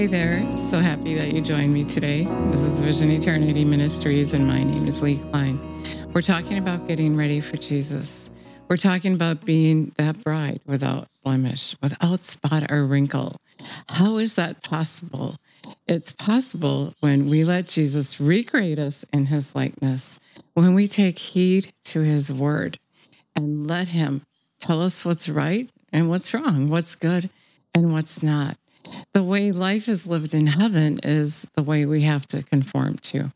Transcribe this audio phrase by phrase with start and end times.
[0.00, 2.24] Hey there, so happy that you joined me today.
[2.46, 5.60] This is Vision Eternity Ministries, and my name is Lee Klein.
[6.14, 8.30] We're talking about getting ready for Jesus.
[8.68, 13.36] We're talking about being that bride without blemish, without spot or wrinkle.
[13.90, 15.36] How is that possible?
[15.86, 20.18] It's possible when we let Jesus recreate us in his likeness,
[20.54, 22.78] when we take heed to his word
[23.36, 24.22] and let him
[24.60, 27.28] tell us what's right and what's wrong, what's good
[27.74, 28.56] and what's not
[29.12, 33.32] the way life is lived in heaven is the way we have to conform to.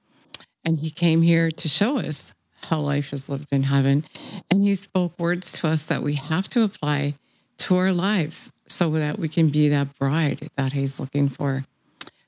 [0.65, 2.33] And he came here to show us
[2.63, 4.05] how life is lived in heaven.
[4.51, 7.15] And he spoke words to us that we have to apply
[7.59, 11.65] to our lives so that we can be that bride that he's looking for.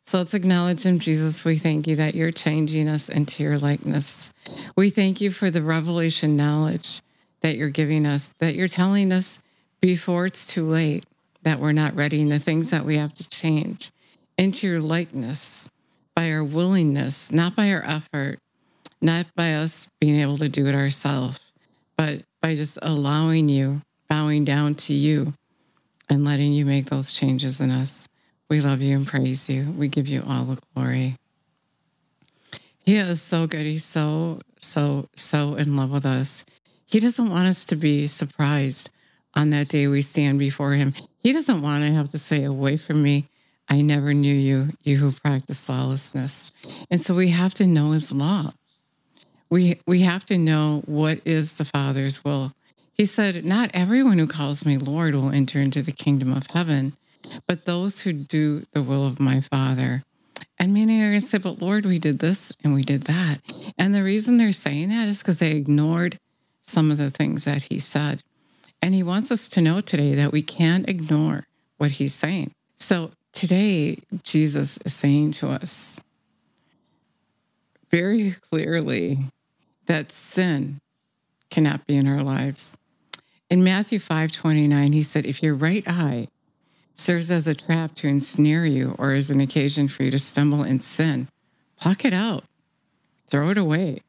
[0.03, 1.45] So let's acknowledge him, Jesus.
[1.45, 4.33] We thank you that you're changing us into your likeness.
[4.77, 7.03] We thank you for the revelation knowledge
[7.41, 9.43] that you're giving us, that you're telling us
[9.81, 11.05] before it's too late
[11.47, 13.93] that we're not ready and the things that we have to change
[14.37, 15.71] into your likeness
[16.13, 18.41] by our willingness, not by our effort,
[19.01, 21.39] not by us being able to do it ourselves,
[21.97, 25.35] but by just allowing you, bowing down to you,
[26.11, 28.09] and letting you make those changes in us.
[28.51, 29.71] We love you and praise you.
[29.71, 31.15] We give you all the glory.
[32.81, 33.67] He is so good.
[33.67, 36.45] He's so, so, so in love with us.
[36.87, 38.91] He doesn't want us to be surprised
[39.37, 40.95] on that day we stand before him.
[41.23, 43.27] He doesn't want to have to say, Away from me,
[43.69, 46.51] I never knew you, you who practice lawlessness.
[46.91, 48.53] And so we have to know his law.
[49.51, 52.53] We, we have to know what is the Father's will.
[52.95, 56.95] He said, Not everyone who calls me Lord will enter into the kingdom of heaven,
[57.47, 60.03] but those who do the will of my Father.
[60.59, 63.39] And many are going to say, But Lord, we did this and we did that.
[63.77, 66.19] And the reason they're saying that is because they ignored
[66.63, 68.23] some of the things that he said.
[68.83, 71.45] And he wants us to know today that we can't ignore
[71.79, 72.53] what he's saying.
[72.77, 76.01] So today, Jesus is saying to us
[77.91, 79.19] very clearly
[79.87, 80.81] that sin
[81.51, 82.77] cannot be in our lives.
[83.49, 86.29] In Matthew 5 29, he said, If your right eye
[86.95, 90.65] serves as a trap to ensnare you or as an occasion for you to stumble
[90.65, 91.29] in sin,
[91.79, 92.45] pluck it out,
[93.29, 94.01] throw it away.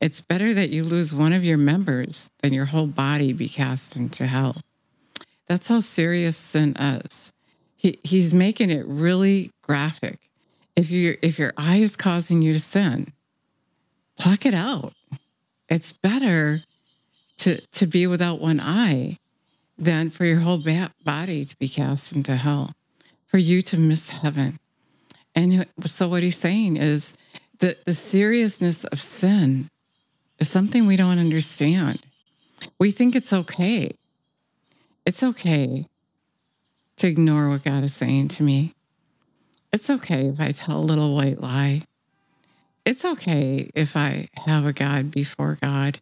[0.00, 3.96] It's better that you lose one of your members than your whole body be cast
[3.96, 4.56] into hell.
[5.46, 7.32] That's how serious sin is.
[7.76, 10.18] He, he's making it really graphic.
[10.76, 13.12] If you if your eye is causing you to sin,
[14.16, 14.92] pluck it out.
[15.68, 16.60] It's better
[17.38, 19.18] to to be without one eye
[19.76, 20.62] than for your whole
[21.04, 22.72] body to be cast into hell,
[23.26, 24.58] for you to miss heaven.
[25.34, 27.14] And so what he's saying is
[27.58, 29.68] that the seriousness of sin
[30.38, 32.00] is something we don't understand.
[32.78, 33.92] We think it's okay.
[35.06, 35.84] It's okay
[36.96, 38.74] to ignore what God is saying to me.
[39.72, 41.82] It's okay if I tell a little white lie.
[42.84, 45.98] It's okay if I have a God before God.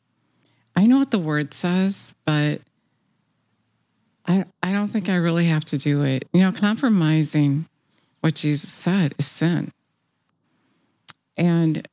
[0.74, 2.60] I know what the word says, but
[4.26, 6.28] I, I don't think I really have to do it.
[6.32, 7.66] You know, compromising
[8.20, 9.72] what Jesus said is sin.
[11.36, 11.86] And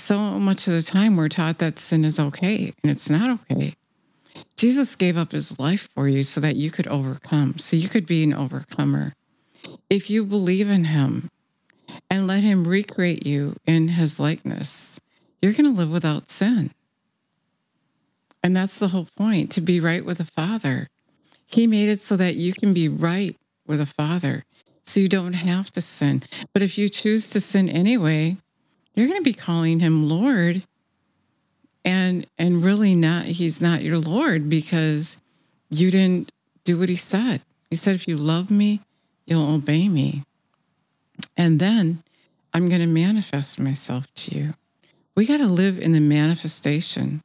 [0.00, 3.74] so much of the time we're taught that sin is okay and it's not okay.
[4.56, 8.06] Jesus gave up his life for you so that you could overcome, so you could
[8.06, 9.12] be an overcomer.
[9.90, 11.30] If you believe in him
[12.10, 15.00] and let him recreate you in his likeness,
[15.40, 16.70] you're going to live without sin.
[18.42, 20.88] And that's the whole point to be right with the Father.
[21.46, 23.36] He made it so that you can be right
[23.66, 24.44] with the Father,
[24.82, 26.22] so you don't have to sin.
[26.52, 28.36] But if you choose to sin anyway,
[28.96, 30.62] you're going to be calling him Lord
[31.84, 35.18] and and really not he's not your Lord because
[35.70, 36.32] you didn't
[36.64, 37.42] do what he said.
[37.70, 38.80] He said if you love me,
[39.26, 40.24] you'll obey me.
[41.36, 42.02] And then
[42.52, 44.54] I'm going to manifest myself to you.
[45.14, 47.22] We got to live in the manifestation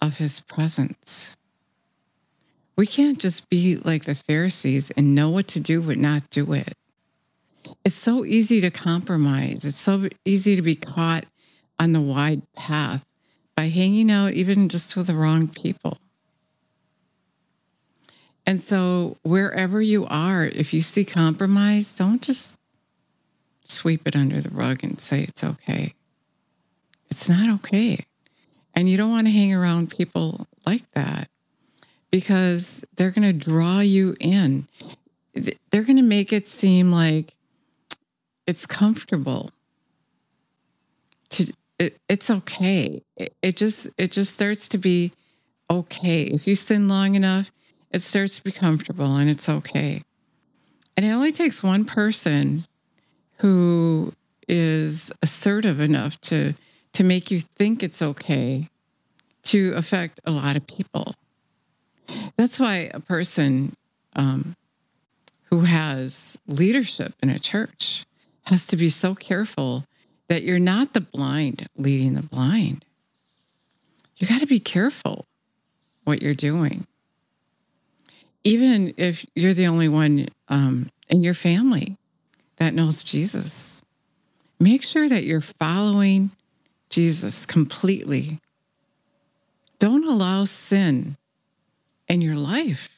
[0.00, 1.36] of his presence.
[2.76, 6.52] We can't just be like the Pharisees and know what to do but not do
[6.52, 6.74] it.
[7.84, 9.64] It's so easy to compromise.
[9.64, 11.26] It's so easy to be caught
[11.78, 13.04] on the wide path
[13.56, 15.98] by hanging out even just with the wrong people.
[18.46, 22.58] And so, wherever you are, if you see compromise, don't just
[23.64, 25.94] sweep it under the rug and say it's okay.
[27.10, 28.04] It's not okay.
[28.74, 31.28] And you don't want to hang around people like that
[32.10, 34.68] because they're going to draw you in.
[35.34, 37.33] They're going to make it seem like
[38.46, 39.50] it's comfortable
[41.30, 43.02] to it, it's okay.
[43.16, 45.12] It, it just it just starts to be
[45.70, 46.22] okay.
[46.22, 47.50] If you sin long enough
[47.94, 50.02] it starts to be comfortable and it's okay.
[50.96, 52.66] And it only takes one person
[53.38, 54.12] who
[54.48, 56.54] is assertive enough to
[56.92, 58.68] to make you think it's okay
[59.44, 61.14] to affect a lot of people.
[62.36, 63.76] That's why a person
[64.16, 64.56] um,
[65.44, 68.06] who has leadership in a church
[68.46, 69.84] has to be so careful
[70.28, 72.84] that you're not the blind leading the blind.
[74.16, 75.26] You got to be careful
[76.04, 76.86] what you're doing.
[78.44, 81.96] Even if you're the only one um, in your family
[82.56, 83.84] that knows Jesus,
[84.60, 86.30] make sure that you're following
[86.90, 88.38] Jesus completely.
[89.78, 91.16] Don't allow sin
[92.08, 92.88] in your life.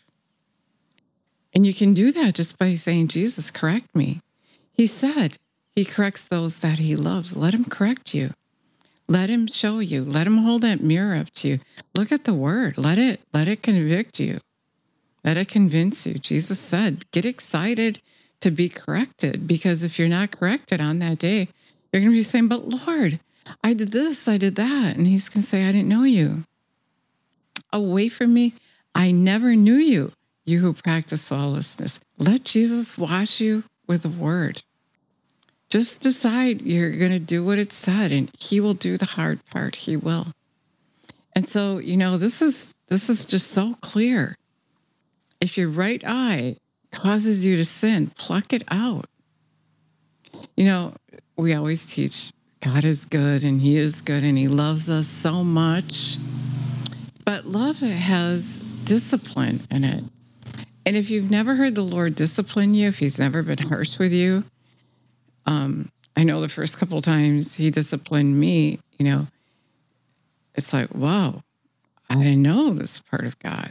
[1.55, 4.21] And you can do that just by saying, Jesus, correct me.
[4.77, 5.39] He said
[5.75, 7.35] he corrects those that he loves.
[7.35, 8.35] Let him correct you.
[9.09, 10.05] Let him show you.
[10.05, 11.59] Let him hold that mirror up to you.
[11.95, 12.77] Look at the word.
[12.77, 14.41] Let it let it convict you.
[15.25, 16.15] Let it convince you.
[16.15, 18.01] Jesus said, get excited
[18.41, 21.49] to be corrected because if you're not corrected on that day,
[21.91, 23.19] you're going to be saying, "But Lord,
[23.65, 26.45] I did this, I did that." And he's going to say, "I didn't know you.
[27.73, 28.53] Away from me,
[28.95, 30.13] I never knew you,
[30.45, 34.63] you who practice lawlessness." Let Jesus wash you with the word.
[35.69, 39.45] Just decide you're going to do what it said and he will do the hard
[39.47, 39.77] part.
[39.77, 40.29] He will.
[41.35, 44.37] And so, you know, this is this is just so clear.
[45.41, 46.57] If your right eye
[46.93, 49.07] causes you to sin, pluck it out.
[50.57, 50.95] You know,
[51.37, 55.45] we always teach God is good and he is good and he loves us so
[55.45, 56.17] much.
[57.25, 60.05] But love has discipline in it.
[60.87, 64.13] And if you've never heard the Lord discipline you, if he's never been harsh with
[64.13, 64.45] you,
[65.47, 69.27] um, I know the first couple times he disciplined me, you know,
[70.55, 71.43] it's like, wow,
[72.09, 73.71] I didn't know this part of God.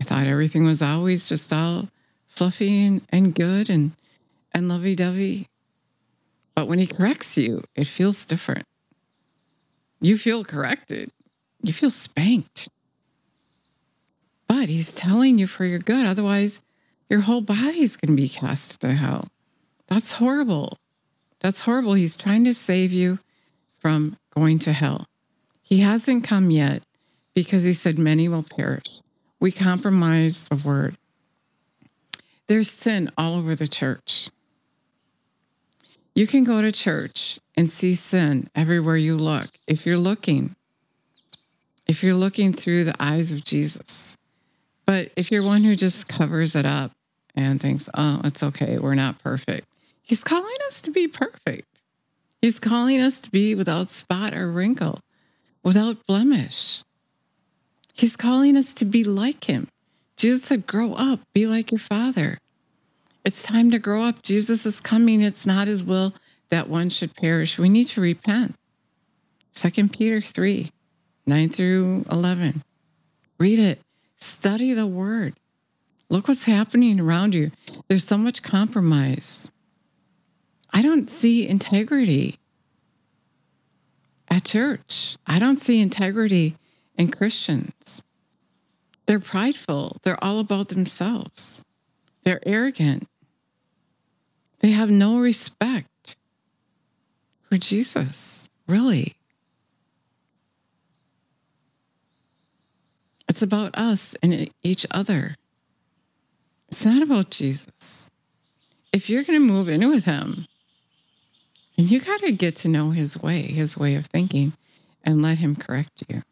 [0.00, 1.88] I thought everything was always just all
[2.26, 3.92] fluffy and, and good and,
[4.52, 5.48] and lovey dovey.
[6.54, 8.66] But when he corrects you, it feels different.
[10.00, 11.10] You feel corrected,
[11.62, 12.68] you feel spanked.
[14.46, 16.06] But he's telling you for your good.
[16.06, 16.62] Otherwise,
[17.08, 19.28] your whole body's going to be cast to hell.
[19.88, 20.78] That's horrible.
[21.40, 21.94] That's horrible.
[21.94, 23.18] He's trying to save you
[23.78, 25.06] from going to hell.
[25.62, 26.82] He hasn't come yet
[27.34, 29.00] because he said many will perish.
[29.40, 30.96] We compromise the word.
[32.46, 34.30] There's sin all over the church.
[36.14, 40.56] You can go to church and see sin everywhere you look if you're looking.
[41.86, 44.16] If you're looking through the eyes of Jesus.
[44.86, 46.92] But if you're one who just covers it up
[47.34, 49.66] and thinks, oh, it's okay, we're not perfect,
[50.06, 51.66] He's calling us to be perfect.
[52.40, 55.00] He's calling us to be without spot or wrinkle,
[55.64, 56.84] without blemish.
[57.92, 59.66] He's calling us to be like him.
[60.16, 62.38] Jesus said, Grow up, be like your father.
[63.24, 64.22] It's time to grow up.
[64.22, 65.22] Jesus is coming.
[65.22, 66.14] It's not his will
[66.50, 67.58] that one should perish.
[67.58, 68.54] We need to repent.
[69.54, 70.70] 2 Peter 3
[71.26, 72.62] 9 through 11.
[73.40, 73.80] Read it,
[74.16, 75.34] study the word.
[76.08, 77.50] Look what's happening around you.
[77.88, 79.50] There's so much compromise.
[80.76, 82.36] I don't see integrity
[84.28, 85.16] at church.
[85.26, 86.56] I don't see integrity
[86.98, 88.02] in Christians.
[89.06, 89.96] They're prideful.
[90.02, 91.64] They're all about themselves.
[92.24, 93.08] They're arrogant.
[94.58, 96.14] They have no respect
[97.40, 99.14] for Jesus, really.
[103.30, 105.36] It's about us and each other.
[106.68, 108.10] It's not about Jesus.
[108.92, 110.44] If you're going to move in with him,
[111.76, 114.52] and you got to get to know his way, his way of thinking,
[115.04, 116.22] and let him correct you.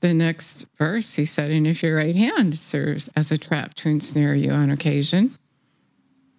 [0.00, 3.88] The next verse, he said, And if your right hand serves as a trap to
[3.88, 5.36] ensnare you on occasion,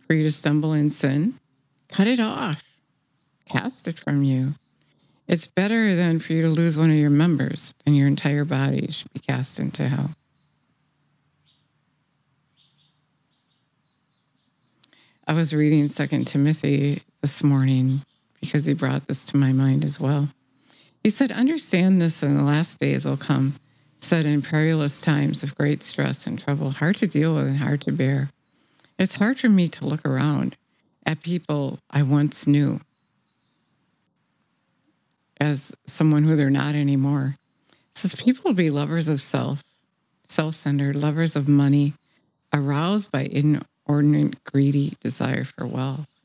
[0.07, 1.39] for you to stumble in sin,
[1.89, 2.63] cut it off,
[3.49, 4.53] cast it from you.
[5.27, 8.87] It's better than for you to lose one of your members than your entire body
[8.89, 10.11] should be cast into hell.
[15.27, 18.01] I was reading Second Timothy this morning
[18.41, 20.29] because he brought this to my mind as well.
[21.03, 23.55] He said, Understand this in the last days will come,
[23.97, 27.81] said in perilous times of great stress and trouble, hard to deal with and hard
[27.81, 28.29] to bear.
[28.97, 30.57] It's hard for me to look around
[31.05, 32.81] at people I once knew
[35.39, 37.35] as someone who they're not anymore.
[37.91, 39.63] Says people will be lovers of self,
[40.23, 41.93] self centered, lovers of money,
[42.53, 46.18] aroused by inordinate, greedy desire for wealth,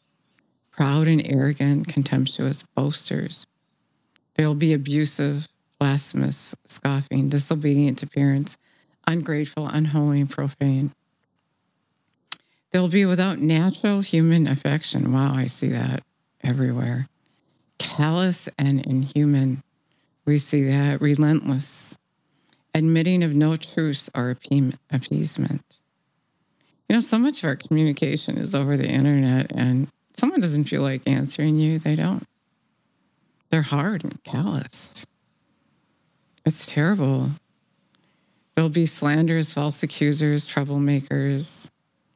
[0.76, 3.46] proud and arrogant, contemptuous, boasters.
[4.34, 8.56] They will be abusive, blasphemous, scoffing, disobedient to parents,
[9.06, 10.92] ungrateful, unholy, and profane.
[12.70, 15.12] They'll be without natural human affection.
[15.12, 16.02] Wow, I see that
[16.42, 17.06] everywhere.
[17.78, 19.62] Callous and inhuman.
[20.24, 21.00] We see that.
[21.00, 21.96] Relentless.
[22.74, 24.30] Admitting of no truth or
[24.90, 25.62] appeasement.
[26.88, 30.82] You know, so much of our communication is over the internet, and someone doesn't feel
[30.82, 32.26] like answering you, they don't.
[33.50, 35.04] They're hard and calloused.
[36.44, 37.30] It's terrible.
[38.54, 41.68] There'll be slanderers, false accusers, troublemakers,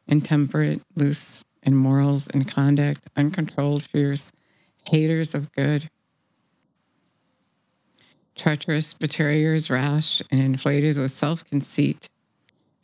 [0.06, 4.32] intemperate, loose in morals and conduct, uncontrolled fears,
[4.86, 5.88] haters of good,
[8.36, 12.08] treacherous, betrayers, rash, and inflated with self conceit.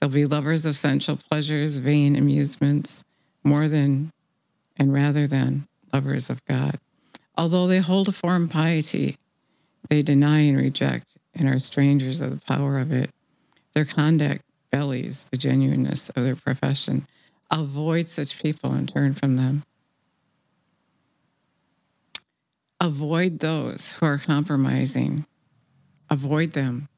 [0.01, 3.05] They'll be lovers of sensual pleasures, vain amusements,
[3.43, 4.11] more than
[4.77, 6.79] and rather than lovers of God.
[7.37, 9.17] Although they hold a form piety,
[9.89, 13.11] they deny and reject and are strangers of the power of it.
[13.73, 17.07] Their conduct bellies the genuineness of their profession.
[17.51, 19.65] Avoid such people and turn from them.
[22.81, 25.27] Avoid those who are compromising.
[26.11, 26.89] Avoid them.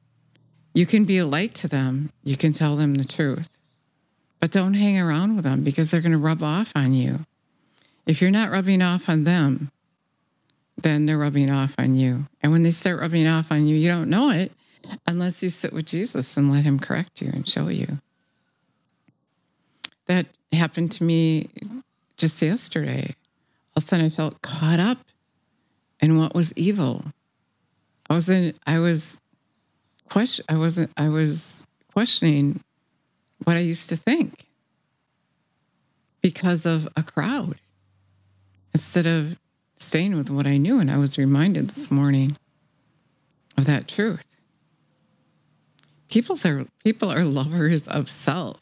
[0.75, 3.59] You can be a light to them, you can tell them the truth,
[4.41, 7.21] but don't hang around with them because they're going to rub off on you.
[8.07, 9.71] If you're not rubbing off on them,
[10.77, 12.25] then they're rubbing off on you.
[12.43, 14.53] And when they start rubbing off on you, you don't know it
[15.07, 17.99] unless you sit with Jesus and let him correct you and show you.
[20.07, 21.49] That happened to me
[22.17, 23.15] just yesterday.
[23.75, 24.99] All of a sudden I felt caught up
[26.01, 27.03] in what was evil.
[28.09, 29.21] I was in I was
[30.09, 32.63] question I wasn't I was questioning
[33.45, 34.47] what I used to think
[36.23, 37.57] because of a crowd
[38.77, 39.39] instead of
[39.79, 40.79] staying with what I knew.
[40.81, 42.37] And I was reminded this morning
[43.57, 44.37] of that truth.
[46.11, 48.61] People are, people are lovers of self.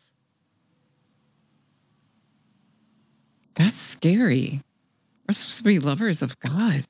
[3.57, 4.61] That's scary.
[5.27, 6.85] We're supposed to be lovers of God.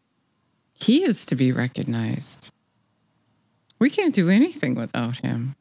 [0.74, 2.50] He is to be recognized.
[3.78, 5.54] We can't do anything without Him.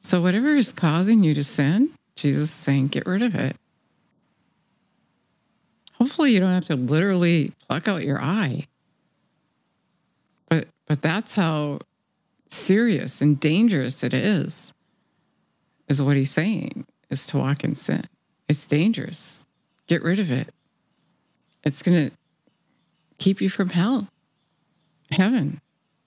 [0.00, 3.54] So, whatever is causing you to sin, Jesus is saying, get rid of it.
[6.00, 8.66] Hopefully, you don't have to literally pluck out your eye.
[10.48, 11.80] But but that's how
[12.48, 14.72] serious and dangerous it is.
[15.88, 18.04] Is what he's saying is to walk in sin.
[18.48, 19.46] It's dangerous.
[19.88, 20.48] Get rid of it.
[21.64, 22.16] It's going to
[23.18, 24.08] keep you from hell,
[25.10, 25.60] heaven,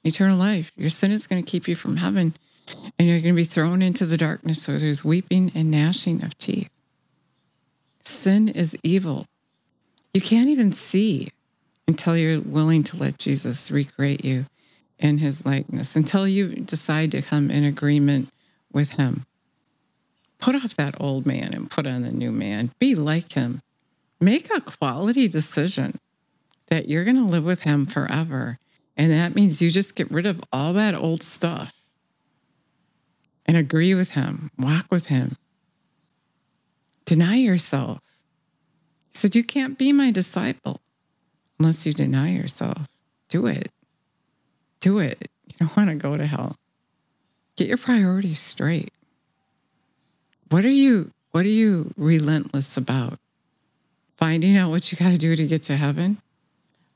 [0.04, 0.72] eternal life.
[0.76, 2.34] Your sin is going to keep you from heaven,
[2.98, 6.38] and you're going to be thrown into the darkness where there's weeping and gnashing of
[6.38, 6.70] teeth.
[8.00, 9.28] Sin is evil.
[10.14, 11.30] You can't even see
[11.88, 14.46] until you're willing to let Jesus recreate you
[15.00, 18.30] in his likeness, until you decide to come in agreement
[18.72, 19.26] with him.
[20.40, 22.72] Put off that old man and put on the new man.
[22.80, 23.62] Be like him.
[24.22, 26.00] Make a quality decision
[26.68, 28.60] that you're going to live with him forever.
[28.96, 31.74] And that means you just get rid of all that old stuff
[33.46, 35.38] and agree with him, walk with him.
[37.06, 38.00] Deny yourself.
[39.14, 40.82] He said, You can't be my disciple
[41.60, 42.88] unless you deny yourself.
[43.30, 43.70] Do it.
[44.80, 45.30] Do it.
[45.48, 46.58] You don't want to go to hell.
[47.56, 48.92] Get your priorities straight.
[50.50, 53.18] What are you what are you relentless about?
[54.18, 56.18] Finding out what you got to do to get to heaven?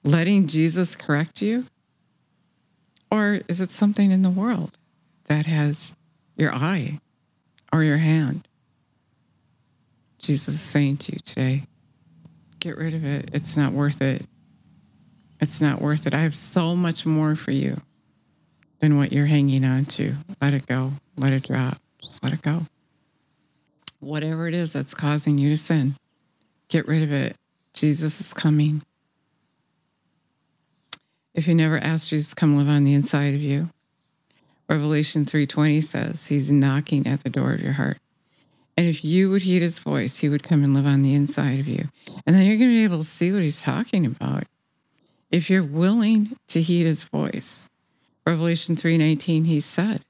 [0.04, 1.66] Letting Jesus correct you?
[3.12, 4.78] Or is it something in the world
[5.26, 5.96] that has
[6.36, 7.00] your eye
[7.74, 8.48] or your hand?
[10.20, 11.64] Jesus is saying to you today,
[12.60, 13.30] Get rid of it.
[13.34, 14.24] It's not worth it.
[15.40, 16.14] It's not worth it.
[16.14, 17.78] I have so much more for you
[18.80, 20.14] than what you're hanging on to.
[20.42, 20.92] Let it go.
[21.18, 21.78] Let it drop.
[22.00, 22.62] Just let it go.
[24.00, 25.96] Whatever it is that's causing you to sin,
[26.68, 27.36] get rid of it.
[27.74, 28.82] Jesus is coming.
[31.34, 33.70] If you never asked Jesus to come live on the inside of you,
[34.68, 38.00] Revelation 3:20 says he's knocking at the door of your heart.
[38.78, 41.60] And if you would heed his voice, he would come and live on the inside
[41.60, 41.86] of you.
[42.26, 44.44] And then you're going to be able to see what he's talking about.
[45.32, 47.70] If you're willing to heed his voice.
[48.26, 50.02] Revelation 3:19 he said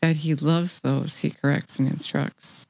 [0.00, 2.66] that he loves those he corrects and instructs.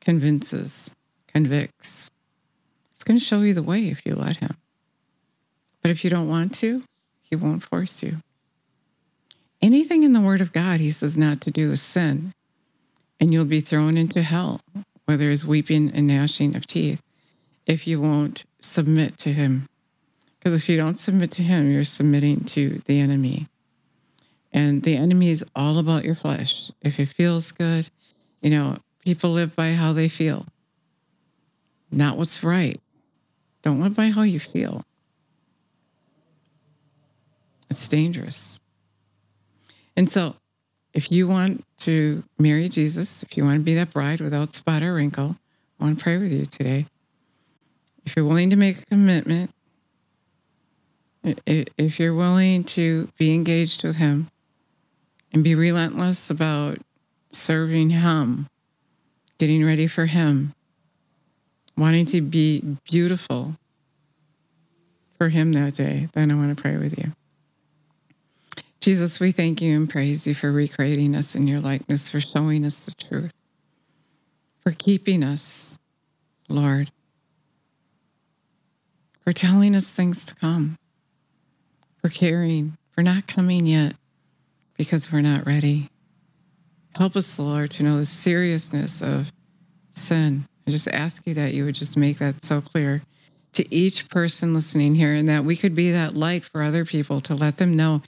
[0.00, 0.94] Convinces,
[1.28, 2.10] convicts.
[2.90, 4.56] It's going to show you the way if you let him.
[5.82, 6.82] But if you don't want to,
[7.22, 8.16] he won't force you.
[9.60, 12.32] Anything in the word of God he says not to do is sin
[13.22, 14.60] and you'll be thrown into hell,
[15.04, 17.00] where there is weeping and gnashing of teeth,
[17.66, 19.68] if you won't submit to him.
[20.36, 23.46] Because if you don't submit to him, you're submitting to the enemy.
[24.52, 26.72] And the enemy is all about your flesh.
[26.80, 27.88] If it feels good,
[28.40, 30.44] you know, people live by how they feel.
[31.92, 32.80] not what's right.
[33.62, 34.82] Don't live by how you feel.
[37.70, 38.58] It's dangerous.
[39.96, 40.34] And so,
[40.94, 44.82] if you want to marry Jesus, if you want to be that bride without spot
[44.82, 45.36] or wrinkle,
[45.80, 46.86] I want to pray with you today.
[48.04, 49.50] If you're willing to make a commitment,
[51.46, 54.28] if you're willing to be engaged with Him
[55.32, 56.78] and be relentless about
[57.30, 58.48] serving Him,
[59.38, 60.54] getting ready for Him,
[61.76, 63.54] wanting to be beautiful
[65.16, 67.12] for Him that day, then I want to pray with you.
[68.82, 72.64] Jesus, we thank you and praise you for recreating us in your likeness, for showing
[72.64, 73.32] us the truth,
[74.58, 75.78] for keeping us,
[76.48, 76.90] Lord,
[79.20, 80.78] for telling us things to come,
[81.98, 83.94] for caring, for not coming yet
[84.76, 85.88] because we're not ready.
[86.96, 89.30] Help us, Lord, to know the seriousness of
[89.92, 90.46] sin.
[90.66, 93.02] I just ask you that you would just make that so clear
[93.52, 97.20] to each person listening here and that we could be that light for other people
[97.20, 98.02] to let them know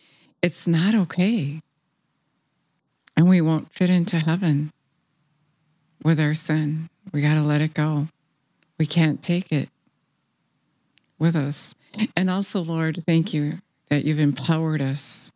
[0.44, 1.62] it's not okay.
[3.16, 4.72] And we won't fit into heaven
[6.04, 6.90] with our sin.
[7.14, 8.08] We got to let it go.
[8.78, 9.70] We can't take it
[11.18, 11.74] with us.
[12.14, 13.54] And also, Lord, thank you
[13.88, 15.32] that you've empowered us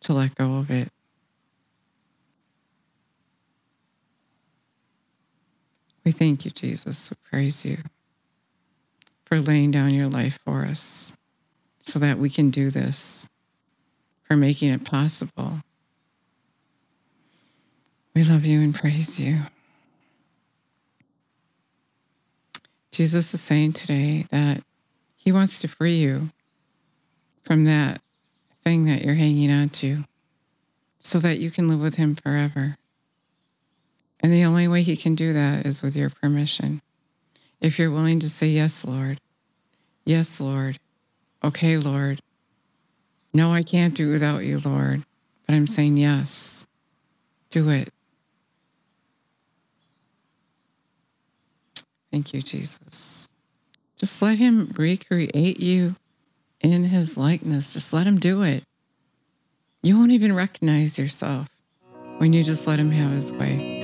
[0.00, 0.88] to let go of it.
[6.04, 7.10] We thank you, Jesus.
[7.10, 7.78] We praise you
[9.26, 11.16] for laying down your life for us
[11.78, 13.28] so that we can do this,
[14.24, 15.60] for making it possible.
[18.14, 19.38] We love you and praise you.
[22.90, 24.62] Jesus is saying today that
[25.16, 26.30] he wants to free you
[27.42, 28.00] from that
[28.62, 30.04] thing that you're hanging on to
[30.98, 32.76] so that you can live with him forever.
[34.20, 36.80] And the only way he can do that is with your permission.
[37.60, 39.20] If you're willing to say, Yes, Lord.
[40.06, 40.78] Yes, Lord.
[41.42, 42.20] Okay, Lord.
[43.34, 45.02] No, I can't do without you, Lord.
[45.46, 46.66] But I'm saying yes.
[47.50, 47.90] Do it.
[52.12, 53.28] Thank you, Jesus.
[53.96, 55.96] Just let him recreate you
[56.60, 57.72] in his likeness.
[57.72, 58.64] Just let him do it.
[59.82, 61.48] You won't even recognize yourself
[62.18, 63.82] when you just let him have his way.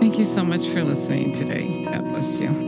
[0.00, 1.84] Thank you so much for listening today.
[1.84, 2.67] God bless you.